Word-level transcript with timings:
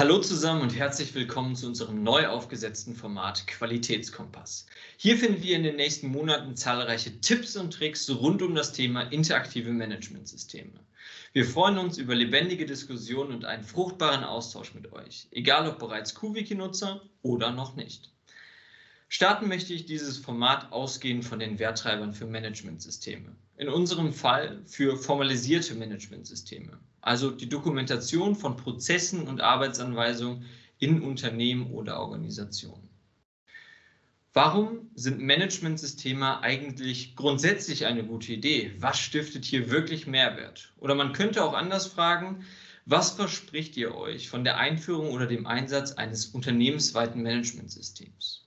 Hallo 0.00 0.18
zusammen 0.18 0.62
und 0.62 0.74
herzlich 0.74 1.14
willkommen 1.14 1.54
zu 1.54 1.66
unserem 1.66 2.02
neu 2.02 2.26
aufgesetzten 2.26 2.94
Format 2.96 3.46
Qualitätskompass. 3.46 4.64
Hier 4.96 5.18
finden 5.18 5.42
wir 5.42 5.54
in 5.54 5.62
den 5.62 5.76
nächsten 5.76 6.08
Monaten 6.08 6.56
zahlreiche 6.56 7.20
Tipps 7.20 7.54
und 7.54 7.74
Tricks 7.74 8.08
rund 8.08 8.40
um 8.40 8.54
das 8.54 8.72
Thema 8.72 9.02
interaktive 9.02 9.70
Managementsysteme. 9.70 10.72
Wir 11.34 11.44
freuen 11.44 11.76
uns 11.76 11.98
über 11.98 12.14
lebendige 12.14 12.64
Diskussionen 12.64 13.30
und 13.34 13.44
einen 13.44 13.62
fruchtbaren 13.62 14.24
Austausch 14.24 14.72
mit 14.72 14.90
euch, 14.90 15.28
egal 15.32 15.68
ob 15.68 15.78
bereits 15.78 16.14
QWiki-Nutzer 16.14 17.02
oder 17.20 17.50
noch 17.52 17.76
nicht. 17.76 18.10
Starten 19.12 19.48
möchte 19.48 19.74
ich 19.74 19.86
dieses 19.86 20.18
Format 20.18 20.70
ausgehend 20.70 21.24
von 21.24 21.40
den 21.40 21.58
Werttreibern 21.58 22.14
für 22.14 22.26
Managementsysteme. 22.26 23.34
In 23.56 23.68
unserem 23.68 24.12
Fall 24.12 24.62
für 24.66 24.96
formalisierte 24.96 25.74
Managementsysteme, 25.74 26.78
also 27.00 27.32
die 27.32 27.48
Dokumentation 27.48 28.36
von 28.36 28.56
Prozessen 28.56 29.26
und 29.26 29.40
Arbeitsanweisungen 29.40 30.44
in 30.78 31.02
Unternehmen 31.02 31.72
oder 31.72 31.98
Organisationen. 31.98 32.88
Warum 34.32 34.92
sind 34.94 35.18
Managementsysteme 35.18 36.40
eigentlich 36.42 37.16
grundsätzlich 37.16 37.86
eine 37.86 38.04
gute 38.04 38.32
Idee? 38.32 38.72
Was 38.78 39.00
stiftet 39.00 39.44
hier 39.44 39.72
wirklich 39.72 40.06
Mehrwert? 40.06 40.72
Oder 40.78 40.94
man 40.94 41.14
könnte 41.14 41.42
auch 41.42 41.54
anders 41.54 41.88
fragen, 41.88 42.44
was 42.86 43.10
verspricht 43.10 43.76
ihr 43.76 43.92
euch 43.92 44.28
von 44.28 44.44
der 44.44 44.58
Einführung 44.58 45.10
oder 45.10 45.26
dem 45.26 45.48
Einsatz 45.48 45.90
eines 45.94 46.26
unternehmensweiten 46.26 47.24
Managementsystems? 47.24 48.46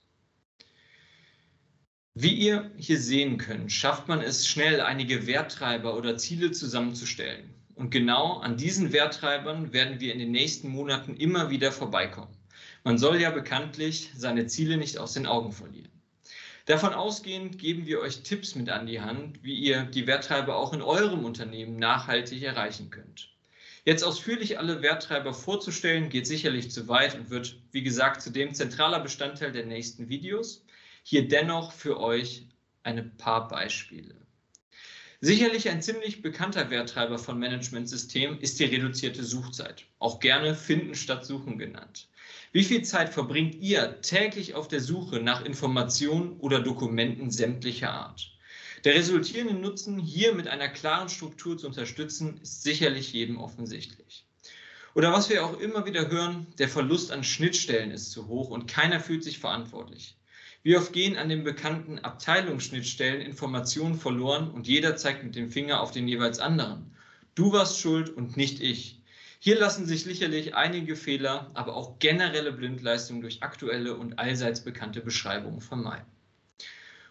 Wie 2.16 2.32
ihr 2.32 2.70
hier 2.76 3.00
sehen 3.00 3.38
könnt, 3.38 3.72
schafft 3.72 4.06
man 4.06 4.20
es 4.20 4.46
schnell, 4.46 4.80
einige 4.80 5.26
Werttreiber 5.26 5.96
oder 5.96 6.16
Ziele 6.16 6.52
zusammenzustellen. 6.52 7.52
Und 7.74 7.90
genau 7.90 8.38
an 8.38 8.56
diesen 8.56 8.92
Werttreibern 8.92 9.72
werden 9.72 9.98
wir 9.98 10.12
in 10.12 10.20
den 10.20 10.30
nächsten 10.30 10.68
Monaten 10.68 11.16
immer 11.16 11.50
wieder 11.50 11.72
vorbeikommen. 11.72 12.36
Man 12.84 12.98
soll 12.98 13.20
ja 13.20 13.30
bekanntlich 13.30 14.12
seine 14.16 14.46
Ziele 14.46 14.76
nicht 14.76 14.96
aus 14.98 15.14
den 15.14 15.26
Augen 15.26 15.50
verlieren. 15.50 15.90
Davon 16.66 16.94
ausgehend 16.94 17.58
geben 17.58 17.84
wir 17.86 17.98
euch 17.98 18.22
Tipps 18.22 18.54
mit 18.54 18.70
an 18.70 18.86
die 18.86 19.00
Hand, 19.00 19.42
wie 19.42 19.56
ihr 19.56 19.82
die 19.82 20.06
Werttreiber 20.06 20.54
auch 20.54 20.72
in 20.72 20.82
eurem 20.82 21.24
Unternehmen 21.24 21.74
nachhaltig 21.74 22.44
erreichen 22.44 22.90
könnt. 22.90 23.28
Jetzt 23.84 24.04
ausführlich 24.04 24.56
alle 24.60 24.82
Werttreiber 24.82 25.34
vorzustellen, 25.34 26.10
geht 26.10 26.28
sicherlich 26.28 26.70
zu 26.70 26.86
weit 26.86 27.16
und 27.16 27.30
wird, 27.30 27.56
wie 27.72 27.82
gesagt, 27.82 28.22
zudem 28.22 28.54
zentraler 28.54 29.00
Bestandteil 29.00 29.50
der 29.50 29.66
nächsten 29.66 30.08
Videos. 30.08 30.64
Hier 31.06 31.28
dennoch 31.28 31.72
für 31.72 32.00
euch 32.00 32.46
ein 32.82 33.14
paar 33.18 33.46
Beispiele. 33.46 34.14
Sicherlich 35.20 35.68
ein 35.68 35.82
ziemlich 35.82 36.22
bekannter 36.22 36.70
Werttreiber 36.70 37.18
von 37.18 37.38
Managementsystemen 37.38 38.40
ist 38.40 38.58
die 38.58 38.64
reduzierte 38.64 39.22
Suchzeit, 39.22 39.84
auch 39.98 40.18
gerne 40.18 40.54
Finden 40.54 40.94
statt 40.94 41.26
Suchen 41.26 41.58
genannt. 41.58 42.08
Wie 42.52 42.64
viel 42.64 42.84
Zeit 42.84 43.12
verbringt 43.12 43.56
ihr 43.56 44.00
täglich 44.00 44.54
auf 44.54 44.66
der 44.66 44.80
Suche 44.80 45.20
nach 45.20 45.44
Informationen 45.44 46.38
oder 46.38 46.60
Dokumenten 46.60 47.30
sämtlicher 47.30 47.92
Art? 47.92 48.32
Der 48.84 48.94
resultierende 48.94 49.52
Nutzen, 49.52 49.98
hier 49.98 50.34
mit 50.34 50.48
einer 50.48 50.68
klaren 50.68 51.10
Struktur 51.10 51.58
zu 51.58 51.66
unterstützen, 51.66 52.40
ist 52.40 52.62
sicherlich 52.62 53.12
jedem 53.12 53.36
offensichtlich. 53.36 54.24
Oder 54.94 55.12
was 55.12 55.28
wir 55.28 55.44
auch 55.44 55.60
immer 55.60 55.84
wieder 55.84 56.08
hören, 56.08 56.46
der 56.58 56.70
Verlust 56.70 57.12
an 57.12 57.24
Schnittstellen 57.24 57.90
ist 57.90 58.10
zu 58.10 58.26
hoch 58.26 58.48
und 58.48 58.68
keiner 58.68 59.00
fühlt 59.00 59.22
sich 59.22 59.38
verantwortlich. 59.38 60.16
Wie 60.66 60.78
oft 60.78 60.94
gehen 60.94 61.18
an 61.18 61.28
den 61.28 61.44
bekannten 61.44 61.98
Abteilungsschnittstellen 61.98 63.20
Informationen 63.20 63.96
verloren 63.96 64.50
und 64.50 64.66
jeder 64.66 64.96
zeigt 64.96 65.22
mit 65.22 65.36
dem 65.36 65.50
Finger 65.50 65.82
auf 65.82 65.90
den 65.90 66.08
jeweils 66.08 66.38
anderen. 66.38 66.96
Du 67.34 67.52
warst 67.52 67.78
schuld 67.78 68.08
und 68.08 68.38
nicht 68.38 68.62
ich. 68.62 68.98
Hier 69.40 69.58
lassen 69.58 69.84
sich 69.84 70.04
sicherlich 70.04 70.54
einige 70.54 70.96
Fehler, 70.96 71.50
aber 71.52 71.76
auch 71.76 71.98
generelle 71.98 72.50
Blindleistungen 72.50 73.20
durch 73.20 73.42
aktuelle 73.42 73.94
und 73.94 74.18
allseits 74.18 74.64
bekannte 74.64 75.02
Beschreibungen 75.02 75.60
vermeiden. 75.60 76.06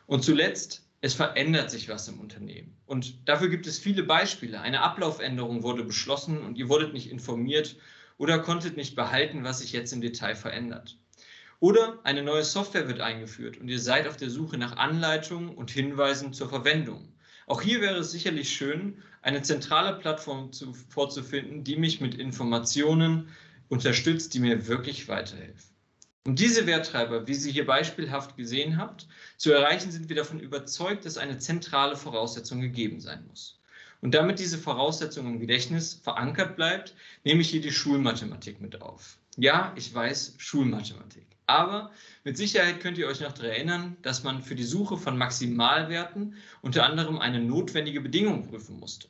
Und 0.07 0.23
zuletzt, 0.23 0.87
es 1.01 1.13
verändert 1.13 1.69
sich 1.69 1.89
was 1.89 2.07
im 2.07 2.19
Unternehmen. 2.19 2.75
Und 2.87 3.29
dafür 3.29 3.49
gibt 3.49 3.67
es 3.67 3.77
viele 3.77 4.01
Beispiele. 4.01 4.61
Eine 4.61 4.81
Ablaufänderung 4.81 5.61
wurde 5.61 5.83
beschlossen 5.83 6.39
und 6.41 6.57
ihr 6.57 6.69
wurdet 6.69 6.93
nicht 6.93 7.11
informiert 7.11 7.75
oder 8.17 8.39
konntet 8.39 8.77
nicht 8.77 8.95
behalten, 8.95 9.43
was 9.43 9.59
sich 9.59 9.73
jetzt 9.73 9.93
im 9.93 10.01
Detail 10.01 10.33
verändert. 10.33 10.97
Oder 11.63 11.97
eine 12.03 12.23
neue 12.23 12.43
Software 12.43 12.89
wird 12.89 12.99
eingeführt 12.99 13.55
und 13.55 13.69
ihr 13.69 13.79
seid 13.79 14.05
auf 14.09 14.17
der 14.17 14.29
Suche 14.29 14.57
nach 14.57 14.75
Anleitungen 14.75 15.47
und 15.47 15.71
Hinweisen 15.71 16.33
zur 16.33 16.49
Verwendung. 16.49 17.07
Auch 17.47 17.61
hier 17.61 17.79
wäre 17.79 17.99
es 17.99 18.11
sicherlich 18.11 18.49
schön, 18.49 19.01
eine 19.21 19.43
zentrale 19.43 19.97
Plattform 19.97 20.51
zu, 20.51 20.73
vorzufinden, 20.73 21.63
die 21.63 21.77
mich 21.77 22.01
mit 22.01 22.15
Informationen 22.15 23.29
unterstützt, 23.69 24.33
die 24.33 24.41
mir 24.41 24.67
wirklich 24.67 25.07
weiterhelfen. 25.07 25.73
Um 26.27 26.35
diese 26.35 26.67
Werttreiber, 26.67 27.27
wie 27.27 27.33
Sie 27.33 27.53
hier 27.53 27.65
beispielhaft 27.65 28.35
gesehen 28.35 28.75
habt, 28.77 29.07
zu 29.37 29.53
erreichen, 29.53 29.89
sind 29.89 30.09
wir 30.09 30.17
davon 30.17 30.41
überzeugt, 30.41 31.05
dass 31.05 31.17
eine 31.17 31.37
zentrale 31.37 31.95
Voraussetzung 31.95 32.59
gegeben 32.59 32.99
sein 32.99 33.25
muss. 33.25 33.61
Und 34.01 34.13
damit 34.13 34.39
diese 34.39 34.57
Voraussetzung 34.57 35.27
im 35.27 35.39
Gedächtnis 35.39 35.93
verankert 35.93 36.57
bleibt, 36.57 36.93
nehme 37.23 37.39
ich 37.39 37.51
hier 37.51 37.61
die 37.61 37.71
Schulmathematik 37.71 38.59
mit 38.59 38.81
auf. 38.81 39.17
Ja, 39.37 39.71
ich 39.77 39.95
weiß, 39.95 40.35
Schulmathematik. 40.39 41.32
Aber 41.45 41.91
mit 42.23 42.37
Sicherheit 42.37 42.79
könnt 42.79 42.97
ihr 42.97 43.07
euch 43.07 43.19
noch 43.19 43.33
daran 43.33 43.51
erinnern, 43.51 43.97
dass 44.01 44.23
man 44.23 44.41
für 44.41 44.55
die 44.55 44.63
Suche 44.63 44.97
von 44.97 45.17
Maximalwerten 45.17 46.35
unter 46.61 46.85
anderem 46.85 47.19
eine 47.19 47.41
notwendige 47.41 48.01
Bedingung 48.01 48.47
prüfen 48.47 48.79
musste. 48.79 49.07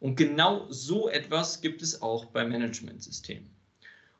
Und 0.00 0.16
genau 0.16 0.66
so 0.70 1.08
etwas 1.08 1.62
gibt 1.62 1.80
es 1.80 2.02
auch 2.02 2.26
bei 2.26 2.44
Managementsystemen. 2.44 3.48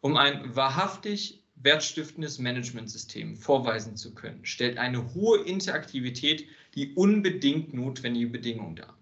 Um 0.00 0.16
ein 0.16 0.55
wahrhaftig 0.56 1.44
wertstiftendes 1.56 2.38
Managementsystem 2.38 3.37
vorweisen 3.37 3.97
zu 3.97 4.15
können, 4.15 4.44
stellt 4.44 4.78
eine 4.78 5.15
hohe 5.15 5.41
Interaktivität 5.44 6.47
die 6.75 6.94
unbedingt 6.94 7.72
notwendige 7.72 8.26
Bedingung 8.28 8.76
dar. 8.76 8.97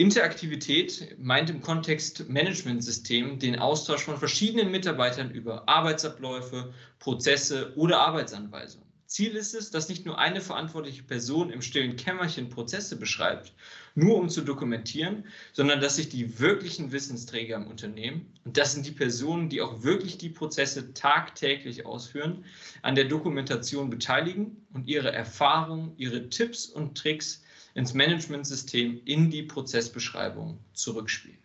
Interaktivität 0.00 1.16
meint 1.18 1.50
im 1.50 1.60
Kontext 1.60 2.28
Managementsystem 2.28 3.40
den 3.40 3.58
Austausch 3.58 4.04
von 4.04 4.16
verschiedenen 4.16 4.70
Mitarbeitern 4.70 5.32
über 5.32 5.68
Arbeitsabläufe, 5.68 6.72
Prozesse 7.00 7.72
oder 7.74 7.98
Arbeitsanweisungen. 7.98 8.86
Ziel 9.06 9.34
ist 9.34 9.54
es, 9.54 9.72
dass 9.72 9.88
nicht 9.88 10.06
nur 10.06 10.16
eine 10.16 10.40
verantwortliche 10.40 11.02
Person 11.02 11.50
im 11.50 11.62
stillen 11.62 11.96
Kämmerchen 11.96 12.48
Prozesse 12.48 12.94
beschreibt, 12.94 13.54
nur 13.96 14.18
um 14.18 14.28
zu 14.28 14.42
dokumentieren, 14.42 15.24
sondern 15.52 15.80
dass 15.80 15.96
sich 15.96 16.08
die 16.08 16.38
wirklichen 16.38 16.92
Wissensträger 16.92 17.56
im 17.56 17.66
Unternehmen, 17.66 18.32
und 18.44 18.56
das 18.56 18.74
sind 18.74 18.86
die 18.86 18.92
Personen, 18.92 19.48
die 19.48 19.62
auch 19.62 19.82
wirklich 19.82 20.16
die 20.16 20.28
Prozesse 20.28 20.94
tagtäglich 20.94 21.86
ausführen, 21.86 22.44
an 22.82 22.94
der 22.94 23.06
Dokumentation 23.06 23.90
beteiligen 23.90 24.64
und 24.74 24.86
ihre 24.86 25.10
Erfahrungen, 25.10 25.94
ihre 25.96 26.28
Tipps 26.28 26.66
und 26.66 26.96
Tricks 26.96 27.42
ins 27.78 27.94
Managementsystem 27.94 29.00
in 29.04 29.30
die 29.30 29.44
Prozessbeschreibung 29.44 30.58
zurückspielen. 30.72 31.38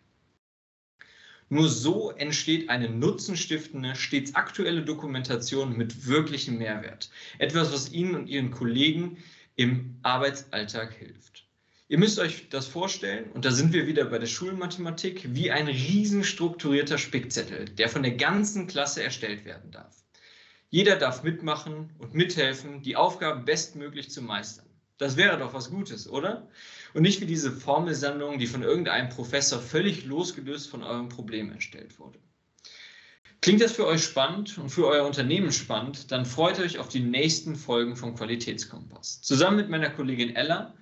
Nur 1.48 1.68
so 1.68 2.10
entsteht 2.10 2.70
eine 2.70 2.88
nutzenstiftende, 2.88 3.94
stets 3.94 4.34
aktuelle 4.34 4.82
Dokumentation 4.82 5.76
mit 5.76 6.08
wirklichem 6.08 6.58
Mehrwert. 6.58 7.10
Etwas, 7.38 7.72
was 7.72 7.92
Ihnen 7.92 8.16
und 8.16 8.26
Ihren 8.26 8.50
Kollegen 8.50 9.18
im 9.54 9.94
Arbeitsalltag 10.02 10.94
hilft. 10.94 11.46
Ihr 11.86 11.98
müsst 11.98 12.18
euch 12.18 12.48
das 12.48 12.66
vorstellen, 12.66 13.30
und 13.30 13.44
da 13.44 13.52
sind 13.52 13.72
wir 13.72 13.86
wieder 13.86 14.06
bei 14.06 14.18
der 14.18 14.26
Schulmathematik, 14.26 15.34
wie 15.34 15.52
ein 15.52 15.68
riesenstrukturierter 15.68 16.98
Spickzettel, 16.98 17.66
der 17.66 17.88
von 17.88 18.02
der 18.02 18.16
ganzen 18.16 18.66
Klasse 18.66 19.04
erstellt 19.04 19.44
werden 19.44 19.70
darf. 19.70 20.02
Jeder 20.70 20.96
darf 20.96 21.22
mitmachen 21.22 21.90
und 21.98 22.14
mithelfen, 22.14 22.82
die 22.82 22.96
Aufgaben 22.96 23.44
bestmöglich 23.44 24.10
zu 24.10 24.20
meistern. 24.20 24.66
Das 24.98 25.16
wäre 25.16 25.38
doch 25.38 25.54
was 25.54 25.70
Gutes, 25.70 26.08
oder? 26.08 26.48
Und 26.92 27.02
nicht 27.02 27.20
wie 27.20 27.26
diese 27.26 27.50
Formelsammlung, 27.50 28.38
die 28.38 28.46
von 28.46 28.62
irgendeinem 28.62 29.08
Professor 29.08 29.60
völlig 29.60 30.04
losgelöst 30.04 30.68
von 30.68 30.82
eurem 30.82 31.08
Problem 31.08 31.50
erstellt 31.52 31.98
wurde. 31.98 32.18
Klingt 33.40 33.60
das 33.60 33.72
für 33.72 33.86
euch 33.86 34.02
spannend 34.02 34.56
und 34.56 34.70
für 34.70 34.86
euer 34.86 35.04
Unternehmen 35.04 35.52
spannend, 35.52 36.10
dann 36.10 36.24
freut 36.24 36.58
euch 36.60 36.78
auf 36.78 36.88
die 36.88 37.00
nächsten 37.00 37.56
Folgen 37.56 37.94
vom 37.96 38.14
Qualitätskompass. 38.14 39.20
Zusammen 39.20 39.58
mit 39.58 39.68
meiner 39.68 39.90
Kollegin 39.90 40.34
Ella 40.34 40.74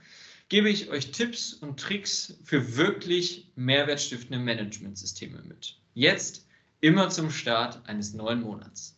gebe 0.49 0.69
ich 0.69 0.91
euch 0.91 1.11
Tipps 1.11 1.55
und 1.55 1.81
Tricks 1.81 2.37
für 2.45 2.77
wirklich 2.77 3.51
mehrwertstiftende 3.57 4.39
Managementsysteme 4.39 5.43
mit. 5.43 5.79
Jetzt 5.95 6.47
immer 6.81 7.09
zum 7.09 7.31
Start 7.31 7.81
eines 7.89 8.13
neuen 8.13 8.43
Monats. 8.43 8.97